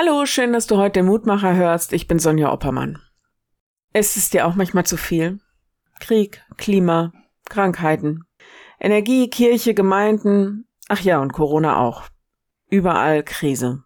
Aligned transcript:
Hallo, 0.00 0.26
schön, 0.26 0.52
dass 0.52 0.68
du 0.68 0.76
heute 0.76 1.00
den 1.00 1.06
Mutmacher 1.06 1.56
hörst. 1.56 1.92
Ich 1.92 2.06
bin 2.06 2.20
Sonja 2.20 2.52
Oppermann. 2.52 3.02
Es 3.92 4.16
ist 4.16 4.32
dir 4.32 4.46
auch 4.46 4.54
manchmal 4.54 4.86
zu 4.86 4.96
viel. 4.96 5.40
Krieg, 5.98 6.40
Klima, 6.56 7.12
Krankheiten, 7.46 8.22
Energie, 8.78 9.28
Kirche, 9.28 9.74
Gemeinden, 9.74 10.68
ach 10.88 11.00
ja, 11.00 11.20
und 11.20 11.32
Corona 11.32 11.80
auch. 11.80 12.04
Überall 12.70 13.24
Krise. 13.24 13.82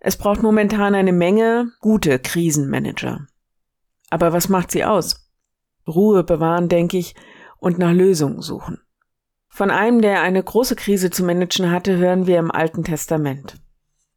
Es 0.00 0.16
braucht 0.16 0.42
momentan 0.42 0.94
eine 0.94 1.12
Menge 1.12 1.72
gute 1.80 2.18
Krisenmanager. 2.18 3.26
Aber 4.08 4.32
was 4.32 4.48
macht 4.48 4.70
sie 4.70 4.86
aus? 4.86 5.30
Ruhe 5.86 6.24
bewahren, 6.24 6.70
denke 6.70 6.96
ich, 6.96 7.14
und 7.58 7.76
nach 7.76 7.92
Lösungen 7.92 8.40
suchen. 8.40 8.80
Von 9.50 9.70
einem, 9.70 10.00
der 10.00 10.22
eine 10.22 10.42
große 10.42 10.74
Krise 10.74 11.10
zu 11.10 11.22
managen 11.22 11.70
hatte, 11.70 11.98
hören 11.98 12.26
wir 12.26 12.38
im 12.38 12.50
Alten 12.50 12.82
Testament. 12.82 13.60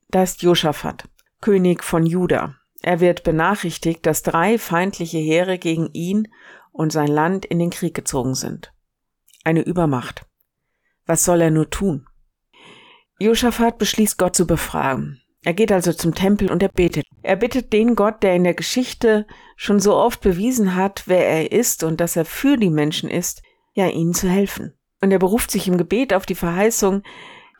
Da 0.09 0.23
ist 0.23 0.41
Josaphat, 0.41 1.07
König 1.41 1.83
von 1.83 2.05
Juda. 2.05 2.55
Er 2.81 2.99
wird 2.99 3.23
benachrichtigt, 3.23 4.05
dass 4.05 4.23
drei 4.23 4.57
feindliche 4.57 5.17
Heere 5.17 5.57
gegen 5.57 5.89
ihn 5.93 6.27
und 6.71 6.91
sein 6.91 7.07
Land 7.07 7.45
in 7.45 7.59
den 7.59 7.71
Krieg 7.71 7.95
gezogen 7.95 8.35
sind. 8.35 8.71
Eine 9.43 9.61
Übermacht. 9.61 10.25
Was 11.05 11.25
soll 11.25 11.41
er 11.41 11.51
nur 11.51 11.69
tun? 11.69 12.07
Josaphat 13.19 13.77
beschließt, 13.77 14.17
Gott 14.17 14.35
zu 14.35 14.45
befragen. 14.45 15.21
Er 15.43 15.53
geht 15.53 15.71
also 15.71 15.93
zum 15.93 16.13
Tempel 16.15 16.51
und 16.51 16.61
er 16.63 16.69
betet. 16.69 17.05
Er 17.21 17.35
bittet 17.35 17.71
den 17.71 17.95
Gott, 17.95 18.23
der 18.23 18.35
in 18.35 18.43
der 18.43 18.55
Geschichte 18.55 19.25
schon 19.55 19.79
so 19.79 19.95
oft 19.95 20.21
bewiesen 20.21 20.75
hat, 20.75 21.03
wer 21.07 21.27
er 21.27 21.51
ist 21.51 21.83
und 21.83 22.01
dass 22.01 22.15
er 22.15 22.25
für 22.25 22.57
die 22.57 22.69
Menschen 22.69 23.09
ist, 23.09 23.41
ja, 23.73 23.87
ihnen 23.87 24.13
zu 24.13 24.27
helfen. 24.27 24.73
Und 25.01 25.11
er 25.11 25.19
beruft 25.19 25.51
sich 25.51 25.67
im 25.67 25.77
Gebet 25.77 26.13
auf 26.13 26.25
die 26.25 26.35
Verheißung, 26.35 27.03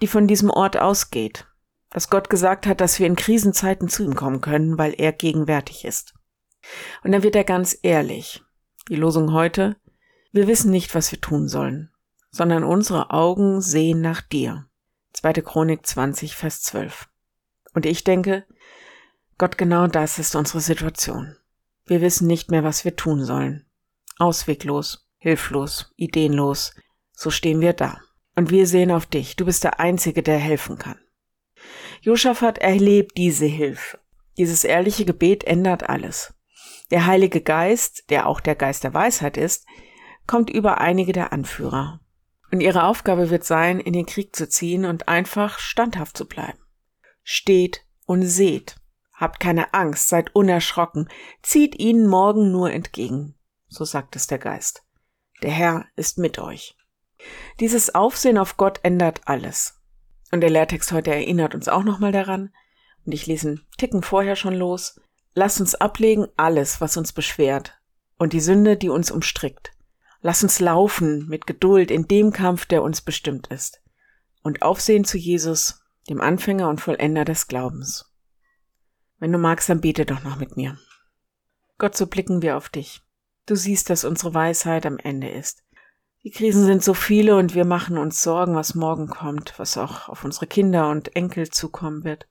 die 0.02 0.07
von 0.07 0.27
diesem 0.27 0.49
Ort 0.49 0.77
ausgeht 0.77 1.48
dass 1.95 2.09
Gott 2.09 2.30
gesagt 2.30 2.67
hat, 2.67 2.81
dass 2.81 2.99
wir 2.99 3.08
in 3.08 3.16
Krisenzeiten 3.16 3.88
zu 3.88 4.04
ihm 4.04 4.16
kommen 4.16 4.41
können, 4.41 4.77
weil 4.77 4.94
er 4.98 5.13
gegenwärtig 5.13 5.85
ist. 5.85 6.13
Und 7.05 7.13
dann 7.13 7.24
wird 7.24 7.38
er 7.38 7.46
ganz 7.46 7.79
ehrlich. 7.84 8.43
Die 8.90 8.98
Losung 8.98 9.32
heute, 9.32 9.77
wir 10.34 10.46
wissen 10.46 10.71
nicht, 10.71 10.93
was 10.93 11.13
wir 11.13 11.21
tun 11.21 11.48
sollen, 11.48 11.90
sondern 12.32 12.66
unsere 12.66 13.12
Augen 13.12 13.62
sehen 13.62 14.01
nach 14.01 14.20
dir. 14.20 14.66
2. 15.13 15.35
Chronik 15.35 15.88
20, 15.88 16.35
Vers 16.35 16.63
12. 16.63 17.07
Und 17.73 17.85
ich 17.85 18.04
denke, 18.04 18.46
Gott, 19.38 19.57
genau 19.57 19.88
das 19.88 20.20
ist 20.20 20.35
unsere 20.35 20.60
Situation. 20.60 21.38
Wir 21.85 22.01
wissen 22.01 22.27
nicht 22.27 22.51
mehr, 22.51 22.66
was 22.66 22.84
wir 22.84 22.98
tun 22.98 23.23
sollen. 23.23 23.66
Ausweglos, 24.18 25.07
hilflos, 25.18 25.93
ideenlos, 25.96 26.76
so 27.13 27.29
stehen 27.29 27.62
wir 27.62 27.71
da. 27.71 28.01
Und 28.35 28.51
wir 28.51 28.68
sehen 28.68 28.91
auf 28.91 29.05
dich. 29.05 29.38
Du 29.38 29.46
bist 29.46 29.63
der 29.63 29.79
Einzige, 29.79 30.23
der 30.23 30.40
helfen 30.40 30.77
kann. 30.77 30.99
Josaphat 32.05 32.59
erlebt 32.59 33.17
diese 33.17 33.48
Hilfe. 33.48 33.98
Dieses 34.37 34.63
ehrliche 34.63 35.05
Gebet 35.05 35.43
ändert 35.43 35.89
alles. 35.89 36.35
Der 36.91 37.07
Heilige 37.07 37.41
Geist, 37.41 38.11
der 38.11 38.27
auch 38.27 38.41
der 38.41 38.53
Geist 38.53 38.84
der 38.84 38.93
Weisheit 38.93 39.37
ist, 39.37 39.65
kommt 40.27 40.51
über 40.51 40.79
einige 40.79 41.13
der 41.13 41.33
Anführer. 41.33 42.01
Und 42.51 42.61
ihre 42.61 42.83
Aufgabe 42.83 43.31
wird 43.31 43.43
sein, 43.43 43.79
in 43.79 43.93
den 43.93 44.05
Krieg 44.05 44.35
zu 44.35 44.48
ziehen 44.48 44.85
und 44.85 45.07
einfach 45.07 45.57
standhaft 45.57 46.15
zu 46.15 46.27
bleiben. 46.27 46.59
Steht 47.23 47.81
und 48.05 48.21
seht. 48.21 48.76
Habt 49.11 49.39
keine 49.39 49.73
Angst, 49.73 50.07
seid 50.07 50.35
unerschrocken, 50.35 51.09
zieht 51.41 51.79
ihnen 51.79 52.05
morgen 52.05 52.51
nur 52.51 52.71
entgegen. 52.71 53.33
So 53.67 53.83
sagt 53.83 54.15
es 54.15 54.27
der 54.27 54.37
Geist. 54.37 54.83
Der 55.41 55.49
Herr 55.49 55.87
ist 55.95 56.20
mit 56.20 56.37
euch. 56.37 56.77
Dieses 57.59 57.95
Aufsehen 57.95 58.37
auf 58.37 58.57
Gott 58.57 58.79
ändert 58.83 59.21
alles. 59.26 59.81
Und 60.31 60.41
der 60.41 60.49
Lehrtext 60.49 60.91
heute 60.91 61.12
erinnert 61.12 61.55
uns 61.55 61.68
auch 61.68 61.84
nochmal 61.84 62.12
daran. 62.12 62.51
Und 63.05 63.12
ich 63.12 63.27
lese 63.27 63.48
einen 63.49 63.62
Ticken 63.77 64.01
vorher 64.01 64.35
schon 64.35 64.56
los. 64.56 65.00
Lass 65.34 65.59
uns 65.59 65.75
ablegen 65.75 66.28
alles, 66.38 66.81
was 66.81 66.97
uns 66.97 67.13
beschwert 67.13 67.79
und 68.17 68.34
die 68.34 68.40
Sünde, 68.40 68.78
die 68.78 68.90
uns 68.90 69.12
umstrickt. 69.12 69.72
Lass 70.22 70.41
uns 70.44 70.59
laufen 70.59 71.27
mit 71.27 71.45
Geduld 71.45 71.91
in 71.91 72.07
dem 72.07 72.31
Kampf, 72.31 72.66
der 72.66 72.81
uns 72.83 73.01
bestimmt 73.01 73.47
ist. 73.47 73.81
Und 74.41 74.61
aufsehen 74.61 75.05
zu 75.05 75.17
Jesus, 75.17 75.81
dem 76.09 76.22
Anfänger 76.22 76.69
und 76.69 76.81
Vollender 76.81 77.25
des 77.25 77.47
Glaubens. 77.47 78.11
Wenn 79.19 79.31
du 79.31 79.38
magst, 79.38 79.69
dann 79.69 79.81
bete 79.81 80.05
doch 80.05 80.23
noch 80.23 80.38
mit 80.38 80.55
mir. 80.55 80.77
Gott, 81.77 81.95
so 81.95 82.07
blicken 82.07 82.41
wir 82.41 82.57
auf 82.57 82.69
dich. 82.69 83.01
Du 83.45 83.55
siehst, 83.55 83.89
dass 83.89 84.05
unsere 84.05 84.33
Weisheit 84.33 84.85
am 84.85 84.97
Ende 84.97 85.29
ist. 85.29 85.63
Die 86.25 86.31
Krisen 86.31 86.66
sind 86.66 86.84
so 86.84 86.96
viele 86.96 87.38
und 87.38 87.53
wir 87.53 87.66
machen 87.66 88.00
uns 88.00 88.24
Sorgen, 88.24 88.56
was 88.56 88.74
morgen 88.74 89.06
kommt, 89.06 89.53
was 89.59 89.78
auch 89.78 90.09
auf 90.09 90.25
unsere 90.25 90.47
Kinder 90.47 90.90
und 90.90 91.16
Enkel 91.16 91.52
zukommen 91.52 92.03
wird. 92.03 92.25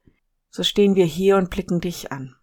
So 0.50 0.65
stehen 0.65 0.97
wir 0.97 1.05
hier 1.05 1.37
und 1.37 1.49
blicken 1.49 1.81
dich 1.81 2.10
an, 2.10 2.34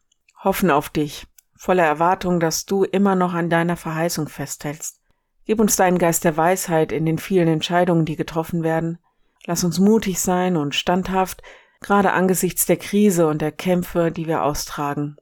hoffen 0.42 0.72
auf 0.72 0.88
dich, 0.88 1.28
voller 1.58 1.84
Erwartung, 1.84 2.40
dass 2.40 2.66
du 2.66 2.86
immer 2.86 3.16
noch 3.16 3.34
an 3.34 3.50
deiner 3.50 3.76
Verheißung 3.76 4.30
festhältst. 4.30 5.02
Gib 5.44 5.60
uns 5.60 5.76
deinen 5.76 5.98
Geist 5.98 6.24
der 6.24 6.38
Weisheit 6.38 6.94
in 6.94 7.06
den 7.06 7.18
vielen 7.18 7.50
Entscheidungen, 7.50 8.06
die 8.06 8.16
getroffen 8.16 8.64
werden. 8.64 9.00
Lass 9.46 9.66
uns 9.66 9.78
mutig 9.78 10.22
sein 10.22 10.56
und 10.56 10.74
standhaft, 10.74 11.44
gerade 11.82 12.14
angesichts 12.14 12.66
der 12.66 12.78
Krise 12.78 13.28
und 13.28 13.42
der 13.42 13.52
Kämpfe, 13.52 14.10
die 14.10 14.26
wir 14.26 14.44
austragen. 14.44 15.18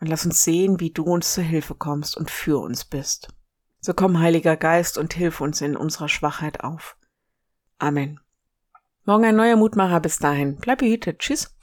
Und 0.00 0.06
lass 0.06 0.24
uns 0.24 0.44
sehen, 0.44 0.80
wie 0.80 0.92
du 0.92 1.02
uns 1.02 1.34
zur 1.34 1.44
Hilfe 1.44 1.74
kommst 1.74 2.16
und 2.16 2.30
für 2.30 2.58
uns 2.58 2.86
bist. 2.86 3.34
So 3.84 3.92
komm, 3.92 4.18
Heiliger 4.18 4.56
Geist, 4.56 4.96
und 4.96 5.12
hilf 5.12 5.42
uns 5.42 5.60
in 5.60 5.76
unserer 5.76 6.08
Schwachheit 6.08 6.64
auf. 6.64 6.96
Amen. 7.76 8.18
Morgen 9.04 9.26
ein 9.26 9.36
neuer 9.36 9.56
Mutmacher. 9.56 10.00
Bis 10.00 10.18
dahin. 10.18 10.56
Bleib 10.56 10.78
behütet. 10.78 11.18
Tschüss. 11.18 11.53